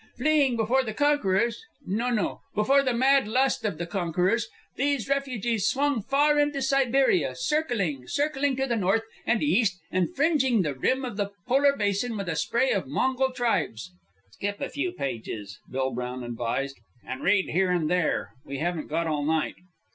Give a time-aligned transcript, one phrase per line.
[0.17, 5.67] Fleeing before the conquerors_,' no, no, '_before the mad lust of the conquerors, these refugees
[5.67, 11.05] swung far into Siberia, circling, circling to the north and east and fringing the rim
[11.05, 13.89] of the polar basin with a spray of Mongol tribes_.'"
[14.31, 18.31] "Skip a few pages," Bill Brown advised, "and read here and there.
[18.43, 19.53] We haven't got all night."